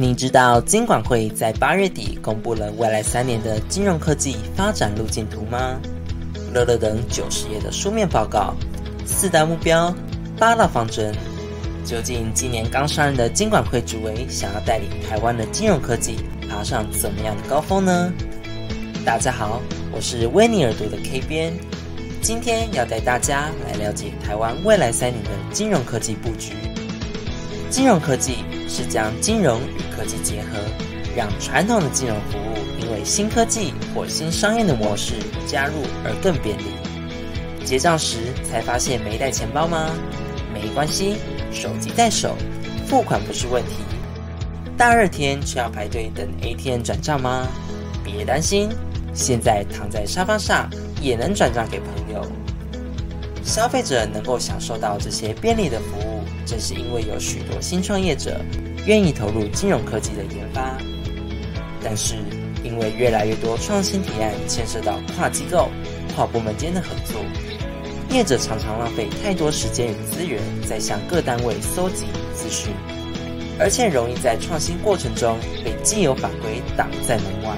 [0.00, 5.76] 您知道金管会在八月底公布了未来三年的金融科技发展路径图吗？
[6.54, 8.54] 乐乐等九十页的书面报告，
[9.04, 9.92] 四大目标，
[10.38, 11.12] 八大方针。
[11.84, 16.14] 究竟今年刚上任的金管会主委想要带领台湾的金融科技
[16.48, 18.12] 爬上怎么样的高峰呢？
[19.04, 19.60] 大家好，
[19.90, 21.52] 我是威尼尔读的 K 编，
[22.22, 26.52] 今天要带大家来了解台湾未来三年的金融科技布局。
[27.70, 28.38] 金融科技
[28.68, 30.58] 是将金融与科技结合，
[31.14, 35.14] 让传统的金融服务因为新科技或新商业的模式
[35.46, 36.64] 加入而更便利。
[37.64, 39.90] 结账时才发现没带钱包吗？
[40.54, 41.16] 没关系，
[41.52, 42.34] 手机在手，
[42.86, 43.84] 付款不是问题。
[44.76, 47.46] 大热天却要排队等 ATM 转账吗？
[48.02, 48.70] 别担心，
[49.12, 50.70] 现在躺在沙发上
[51.02, 52.26] 也能转账给朋友。
[53.48, 56.22] 消费者能够享受到这些便利的服务。
[56.46, 58.40] 正是因为有许多新创业者
[58.86, 60.78] 愿意投入金融科技的研发，
[61.82, 62.14] 但是
[62.62, 65.68] 因为越来越多创新提案牵涉到跨机构、
[66.14, 67.20] 跨部门间的合作，
[68.10, 72.72] 业者常常浪费太多时间与资源在向各单位搜集资讯，
[73.58, 77.56] 而且容易在创新过程中被既有法规挡在门外。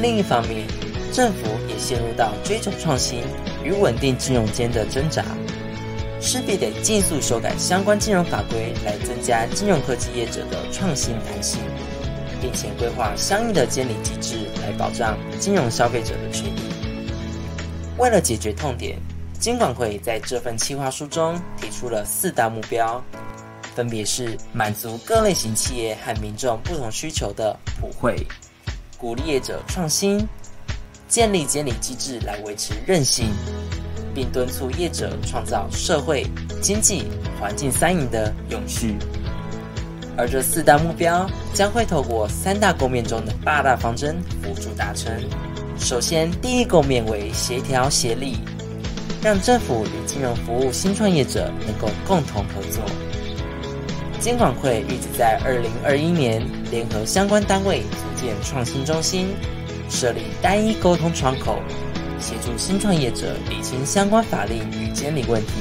[0.00, 0.66] 另一方面，
[1.12, 3.20] 政府也陷入到追求创新
[3.62, 5.24] 与稳定金融间的挣扎。
[6.20, 11.60] 势必得尽速修改相关金融法规，来增加金融科技业者的创新弹性，
[12.40, 16.60] 并且规划相应的监理机制来保障金融消费者的权益。
[17.98, 18.96] 为了解决痛点，
[19.40, 23.02] 金管会在这份企划书中提出了四大目标，
[23.74, 28.16] 分别是满足各类型企业和民众不同需求的普惠，
[28.96, 30.24] 鼓励业者创新，
[31.12, 33.26] 建立监理机制来维持韧性。
[34.14, 36.26] 并敦促业者创造社会、
[36.60, 37.04] 经济、
[37.40, 38.96] 环境三赢的永续。
[40.18, 45.10] 而这四大目标将会透过三大构面中的八大方针辅助达成。
[45.78, 48.36] 首先，第一构面为协调协力，
[49.22, 52.82] 让政府与金融服务新创业者能够共同合作。
[54.20, 59.28] 监管会预计在二零二一年联合相关单位组建创新中心，
[59.92, 61.58] 设立单一沟通窗口。
[62.18, 65.52] 协助新创业者理清相关法令与监理问题，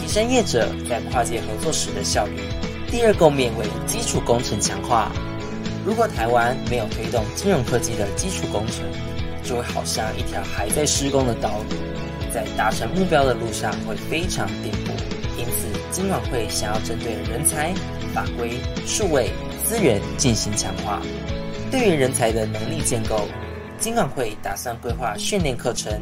[0.00, 2.32] 提升业者在跨界合作时的效率。
[2.90, 5.12] 第二构面为基础工程强化。
[5.84, 8.84] 如果台湾没有推动金融科技的基础工程，
[9.44, 11.76] 就会好像一条还在施工的道路，
[12.32, 14.88] 在达成目标的路上会非常颠簸。
[15.36, 17.74] 因此，金管会想要针对人才、
[18.14, 19.30] 法规、数位
[19.66, 21.02] 资源进行强化。
[21.70, 23.28] 对于人才的能力建构。
[23.78, 25.92] 金管会打算规划训练课程、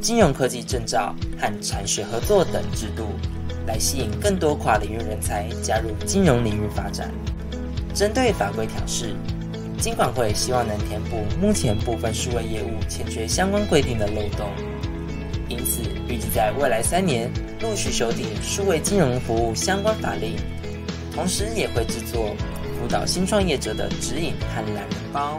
[0.00, 3.06] 金融科技证照和产学合作等制度，
[3.66, 7.10] 来吸引更多跨领域人才加入金融领域发展。
[7.94, 9.14] 针对法规调试，
[9.78, 14.50] 金管会希望能填补目前部分数位业务欠缺相关规定的漏洞，
[15.48, 20.34] 因此预计在未来三年陆续修订数位金融服务相关法令，
[21.14, 22.34] 同时也会制作
[22.80, 25.38] 辅导新创业者的指引和懒人包。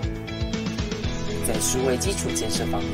[1.47, 2.91] 在数位基础建设方面，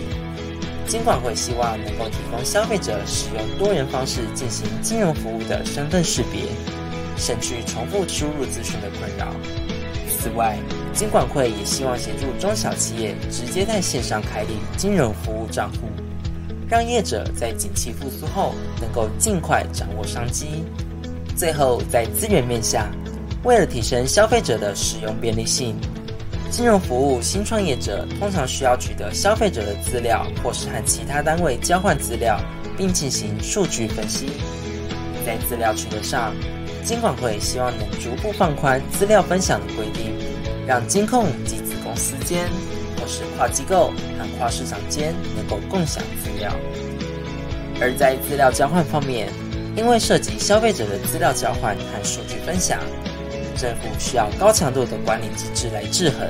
[0.88, 6.44] 金管会希望能够提供消费者使用多元方式进行金融服务的身份识别，
[7.18, 9.34] 省去重复输入资讯的困扰。
[10.08, 10.58] 此外，
[10.94, 15.88] 金管会也希望协助中小企业直接在线上开立金融服务账户，
[16.68, 20.64] 让业者在景气复苏后能够尽快掌握商机。
[21.36, 22.92] 最后，在资源面下，
[23.44, 25.76] 为了提升消费者的使用便利性。
[26.52, 32.38] 金融服务新创业者通常需要取得消费者的资料，或是和其他单位交换资料，
[32.78, 34.28] 并进行数据分析。
[35.26, 36.36] 在资料取得上，
[36.84, 40.14] 金管会希望能逐步放宽资料分享的规定，
[40.68, 42.50] 让金控及子公司间，
[43.00, 43.88] 或是跨机构
[44.20, 46.52] 和跨市场间能够共享资料。
[47.80, 49.30] 而在资料交换方面，
[49.78, 52.78] 因为涉及消费者的资料交换和数据分享。
[53.62, 56.28] 政府需要高强度的管理机制来制衡，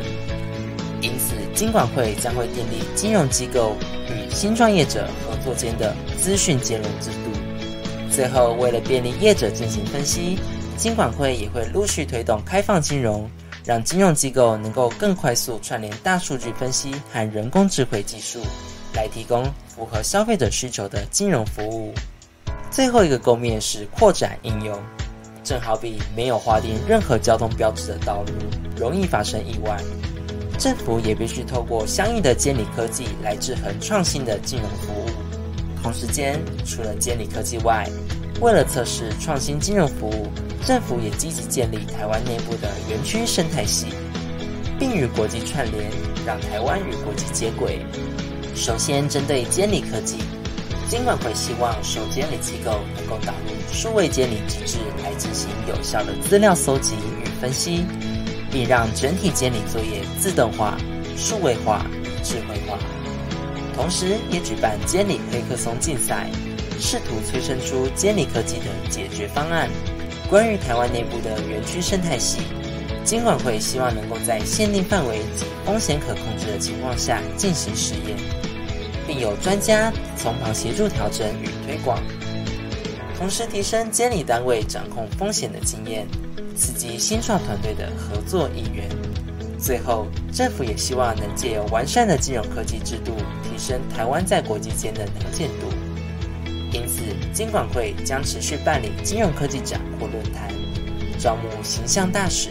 [0.99, 3.77] 因此金管会将会建立金融机构
[4.09, 8.11] 与新创业者合作间的资讯接入制度。
[8.11, 10.37] 最后，为了便利业者进行分析，
[10.75, 13.31] 金管会也会陆续推动开放金融，
[13.63, 18.41] 让金融机构能够更快速串联大数据分析和人工智慧技术，
[18.93, 21.93] 来提供符合消费者需求的金融服务。
[22.69, 24.77] 最后一个构面是扩展应用。
[25.51, 28.31] 正好比没有划定任何交通标志的道路，
[28.79, 29.77] 容易发生意外。
[30.57, 35.09] 政府也必须透过相应的监理科技来制衡创新的金融服务。
[35.83, 37.85] 同时间，除了监理科技外，
[38.39, 40.27] 为了测试创新金融服务，
[40.65, 43.87] 政府也积极建立台湾内部的园区生态系，
[44.79, 45.91] 并与国际串联，
[46.25, 47.85] 让台湾与国际接轨。
[48.55, 50.15] 首先，针对监理科技，
[50.91, 57.85] 金管会希望受监理机构能够导入数位监理机制来进行有效的资料搜集与分析，
[58.51, 60.77] 并让整体监理作业自动化、
[61.15, 61.85] 数位化、
[62.25, 62.77] 智慧化。
[63.73, 66.29] 同时，也举办监理黑客松竞赛。
[66.77, 69.69] 试图催生出监理科技的解决方案。
[70.29, 72.39] 关于台湾内部的园区生态系，
[73.05, 78.17] 金管会希望能够在限定范围及风险可控制的情况下进行实验，
[79.21, 82.01] 有专家从旁协助调整与推广，
[83.17, 86.07] 同时提升监理单位掌控风险的经验，
[86.57, 88.89] 刺激新创团队的合作意愿。
[89.59, 93.13] 最后，政府也希望能借由完善的金融科技制度，
[93.43, 95.71] 提升台湾在国际间的能见度。
[96.73, 97.01] 因此，
[97.31, 100.49] 金管会将持续办理金融科技展或论坛，
[101.19, 102.49] 招募形象大使，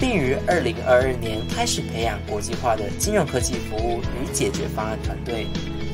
[0.00, 5.46] 并于二零二二年开始培养国际化的金融科技服务与解决方案团队，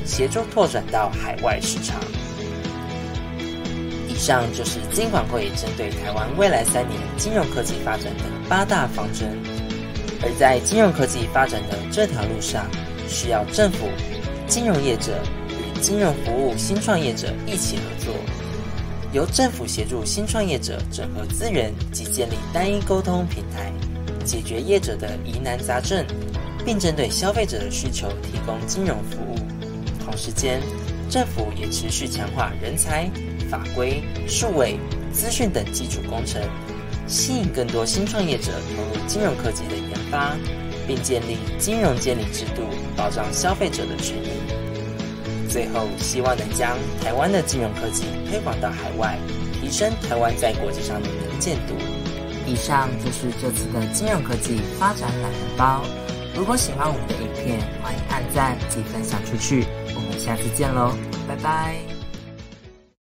[0.05, 1.99] 协助拓展到海外市场。
[4.07, 9.37] 以上就是金管会针对台湾未来三年金融科技发展的八大方针。
[10.21, 12.65] 而在金融科技发展的这条路上，
[13.07, 13.87] 需要政府、
[14.47, 15.71] 金融业者与。
[15.81, 18.13] 金融服务新创业者一起合作，
[19.13, 23.73] 由政府协助新创业者整合资源及建立单一沟通平台，
[24.23, 26.05] 解决业者的疑难杂症，
[26.63, 29.50] 并针对消费者的需求提供金融服务。
[30.11, 30.61] 同时间，
[31.09, 33.09] 政府也持续强化人才、
[33.49, 34.77] 法规、数位、
[35.13, 36.41] 资讯等基础工程，
[37.07, 40.35] 吸引更多新创业者投入金融科技的研发，
[40.85, 42.63] 并建立金融监理制度，
[42.97, 44.31] 保障消费者的权益。
[45.47, 49.17] 最后，希望能将台湾的金融科技推广到海外，
[49.61, 51.73] 提升台湾在国际上的能见度。
[52.45, 55.81] 以上就是这次的金融科技发展懒人包。
[56.35, 59.65] 如果喜欢我们的影片，欢迎按赞及分享出去。
[59.95, 60.95] 我们下次见喽，
[61.27, 62.00] 拜拜。